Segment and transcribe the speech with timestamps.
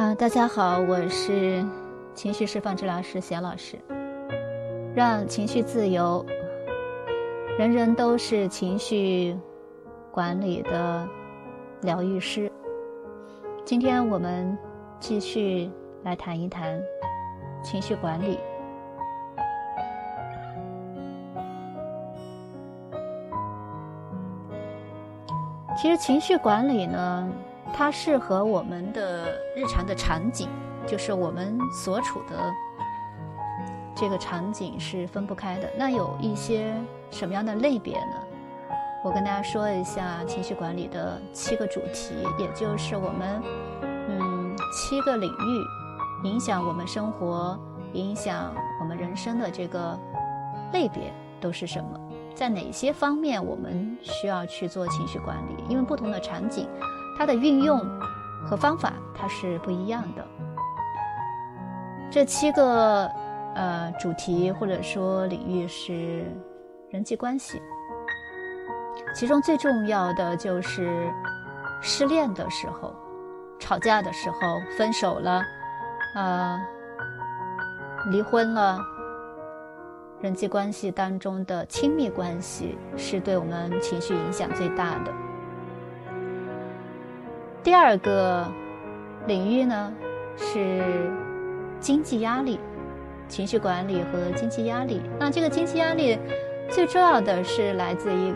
[0.00, 1.62] 啊，大家好，我是
[2.14, 3.78] 情绪释放治疗师贤老师。
[4.94, 6.24] 让情绪自由，
[7.58, 9.36] 人人都是情绪
[10.10, 11.06] 管理的
[11.82, 12.50] 疗愈师。
[13.62, 14.56] 今天我们
[14.98, 15.70] 继续
[16.02, 16.80] 来谈一谈
[17.62, 18.38] 情绪管理。
[25.76, 27.30] 其实情绪管理呢，
[27.72, 30.48] 它是和我们的日常的场景，
[30.86, 32.52] 就是我们所处的
[33.94, 35.68] 这个场景是分不开的。
[35.78, 36.74] 那有一些
[37.10, 38.16] 什么样的类别呢？
[39.02, 43.42] 我跟大家说一下情绪管理的七个主题，也就是我们
[44.08, 47.58] 嗯七个领域影响我们生活、
[47.94, 49.98] 影响我们人生的这个
[50.74, 51.98] 类别都是什么？
[52.34, 55.64] 在哪些方面我们需要去做情绪管理？
[55.68, 56.68] 因为不同的场景，
[57.20, 57.78] 它的运用
[58.46, 60.26] 和方法它是不一样的。
[62.10, 63.04] 这七个
[63.54, 66.24] 呃主题或者说领域是
[66.88, 67.60] 人际关系，
[69.14, 71.12] 其中最重要的就是
[71.82, 72.96] 失恋的时候、
[73.58, 74.38] 吵架的时候、
[74.78, 75.42] 分手了、
[76.14, 76.58] 呃
[78.10, 78.78] 离婚了。
[80.22, 85.12] 人际关系当中的亲密关系是对我们情绪影响最大的。
[87.62, 88.46] 第二个
[89.26, 89.92] 领域呢
[90.36, 91.10] 是
[91.78, 92.58] 经济压力、
[93.28, 95.02] 情绪管理和经济压力。
[95.18, 96.18] 那这个经济压力
[96.70, 98.34] 最重要的是来自于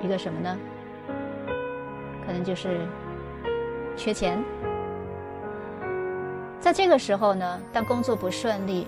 [0.00, 0.56] 一个什么呢？
[2.24, 2.80] 可能就是
[3.96, 4.42] 缺钱。
[6.60, 8.86] 在这个时候呢，当工作不顺利，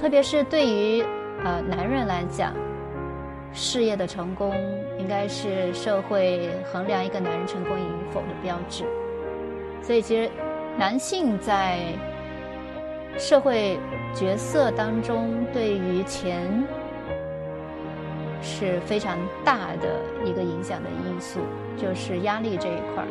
[0.00, 1.02] 特别是对于
[1.44, 2.54] 呃，男人来讲，
[3.54, 4.54] 事业的成功
[4.98, 8.84] 应该是社会衡量一个男人成功与否的标志。
[9.82, 10.30] 所以，其实
[10.78, 11.80] 男性在
[13.18, 13.78] 社会
[14.14, 16.48] 角色当中，对于钱
[18.40, 21.40] 是非常大的一个影响的因素，
[21.76, 23.08] 就是压力这一块儿。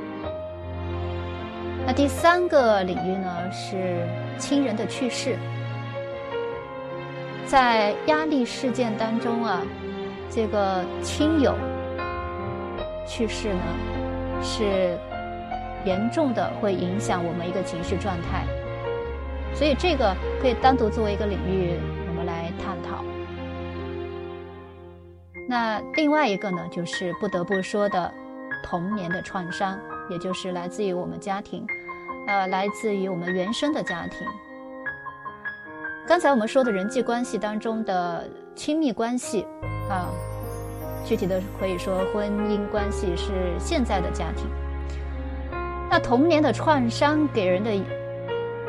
[1.85, 4.07] 那第三个领域呢，是
[4.37, 5.37] 亲人的去世。
[7.45, 9.61] 在压力事件当中啊，
[10.33, 11.53] 这个亲友
[13.05, 13.61] 去世呢，
[14.41, 14.97] 是
[15.83, 18.45] 严重的会影响我们一个情绪状态，
[19.53, 21.77] 所以这个可以单独作为一个领域
[22.07, 23.03] 我们来探讨。
[25.49, 28.09] 那另外一个呢，就是不得不说的
[28.63, 29.77] 童年的创伤，
[30.09, 31.67] 也就是来自于我们家庭，
[32.27, 34.25] 呃，来自于我们原生的家庭。
[36.07, 39.45] 刚才我们说的人际关系当中的亲密关系，
[39.91, 40.07] 啊，
[41.03, 44.45] 具体的可以说婚姻关系是现在的家庭。
[45.89, 47.69] 那童年的创伤给人的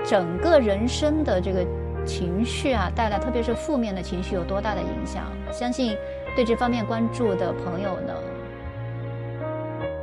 [0.05, 1.65] 整个人生的这个
[2.05, 5.23] 情绪啊，带来特别是负面的情绪有多大的影响？
[5.53, 5.97] 相信
[6.35, 8.13] 对这方面关注的朋友呢，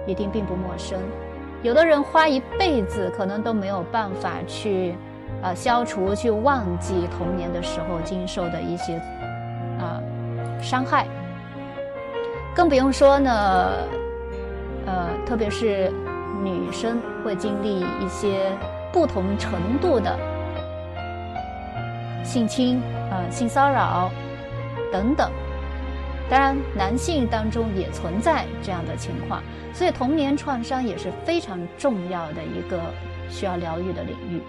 [0.07, 0.97] 一定并不陌生。
[1.61, 4.95] 有的人花一辈子可能都没有办法去。
[5.41, 8.99] 呃，消除去忘记童年的时候经受的一些
[10.61, 11.07] 伤害，
[12.55, 13.71] 更不用说呢，
[14.85, 15.91] 呃，特别是
[16.43, 18.51] 女生会经历一些
[18.91, 20.17] 不同程度的
[22.23, 24.11] 性侵、呃性骚扰
[24.91, 25.31] 等等。
[26.29, 29.41] 当然，男性当中也存在这样的情况，
[29.73, 32.79] 所以童年创伤也是非常重要的一个
[33.31, 34.39] 需要疗愈的领域。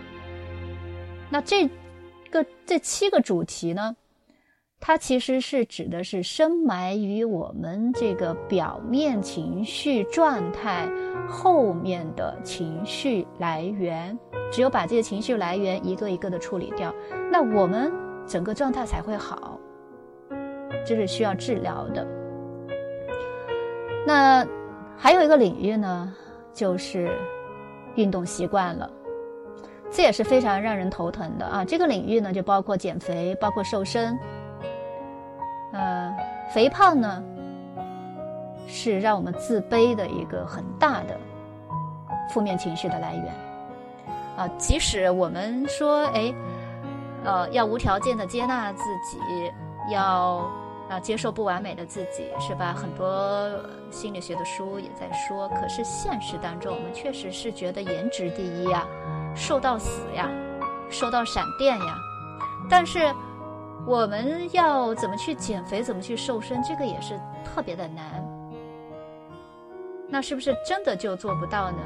[1.30, 1.66] 那这
[2.30, 3.96] 个这七个主题呢，
[4.80, 10.88] 它其实是指的是深埋于我们这个表面情绪状态
[11.28, 14.18] 后面的情绪来源。
[14.50, 16.92] 只有把这些情绪来源一个一个的处理掉，
[17.30, 17.92] 那我们
[18.26, 19.60] 整个状态才会好。
[20.84, 22.04] 这是需要治疗的。
[24.06, 24.44] 那
[24.96, 26.12] 还有一个领域呢，
[26.52, 27.12] 就是
[27.94, 28.90] 运动习惯了。
[29.88, 31.64] 这也是非常让人头疼的啊！
[31.64, 34.18] 这个领域呢，就包括减肥，包括瘦身。
[36.52, 37.22] 肥胖呢，
[38.66, 41.18] 是让我们自卑的一个很大的
[42.28, 43.34] 负面情绪的来源。
[44.36, 46.34] 啊，即使我们说，哎，
[47.24, 49.18] 呃，要无条件的接纳自己，
[49.92, 50.50] 要
[50.88, 52.72] 啊接受不完美的自己，是吧？
[52.72, 53.50] 很多
[53.90, 55.48] 心理学的书也在说。
[55.50, 58.86] 可是现实当中，我们确实是觉得颜值第一啊。
[59.36, 60.28] 瘦到死呀，
[60.90, 61.96] 瘦到闪电呀！
[62.68, 63.14] 但是
[63.86, 68.04] 我们要怎么去减肥，怎么去瘦身，这个也是特别的难。
[70.08, 71.78] 那是不是真的就做不到呢？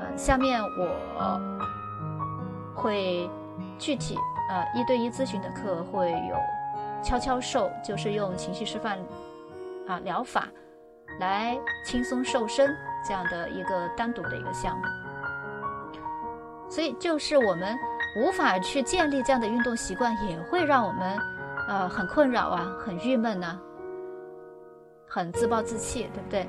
[0.00, 1.40] 呃，下面我
[2.74, 3.28] 会
[3.78, 4.16] 具体
[4.50, 6.36] 呃一对一咨询的课会有
[7.02, 8.98] 悄悄瘦，就是用情绪示范
[9.86, 10.48] 啊疗法
[11.20, 12.74] 来轻松瘦身
[13.06, 14.84] 这样的一个单独的一个项目。
[16.70, 17.76] 所以就是我们
[18.16, 21.16] 无法去建立这样的运动习惯，也会让我们
[21.68, 23.58] 呃很困扰啊，很郁闷呐，
[25.06, 26.46] 很自暴自弃，对不对？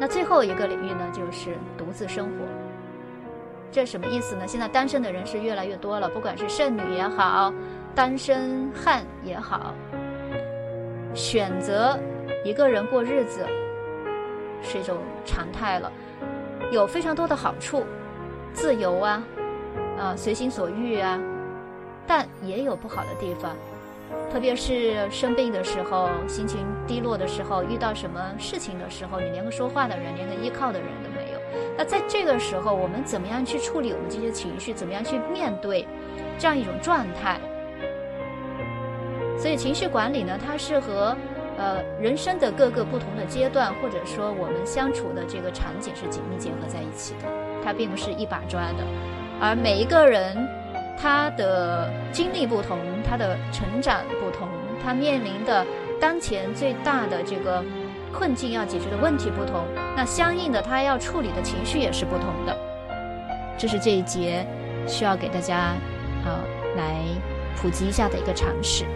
[0.00, 2.32] 那最后一个领域呢，就是独自生活。
[3.70, 4.46] 这什么意思呢？
[4.46, 7.52] 现在单身的人是越来越多了，不管是剩女也好，
[7.94, 9.74] 单身汉也好，
[11.14, 11.98] 选择
[12.44, 13.44] 一个人过日子
[14.62, 15.92] 是一种常态了，
[16.72, 17.84] 有非常多的好处，
[18.54, 19.22] 自由啊，
[19.98, 21.18] 啊，随心所欲啊，
[22.06, 23.56] 但也有不好的地方，
[24.30, 31.38] 特别是生病的时候，心情低落的时候，遇到什么事情的时候，你连个说话的人，连个依靠的人都没有。
[31.76, 34.72] 那在这个时候，我们怎么样去处理我们这些情绪？
[34.72, 35.86] 怎么样去面对
[36.38, 37.40] 这样一种状态？
[39.38, 41.16] 所以情绪管理呢，它是和
[41.56, 47.28] 呃人生的各个不同的阶段，或者说我们相处的这个场景是紧密结合在一起的。
[47.64, 48.84] 它并不是一把抓的，
[49.40, 50.36] 而每一个人
[50.96, 54.48] 他的经历不同，他的成长不同，
[54.82, 55.66] 他面临的
[56.00, 57.64] 当前最大的这个。
[58.10, 62.56] 困境要解决的问题不同，那相应的他要处理的情绪也是不同的。
[63.58, 64.46] 这是这一节
[64.86, 65.76] 需要给大家
[66.24, 66.40] 啊
[66.74, 67.04] 来
[67.54, 68.86] 普及一下的一个常识。